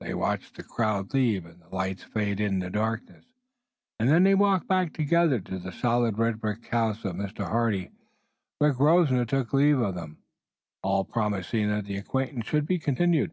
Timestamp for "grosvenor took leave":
8.74-9.78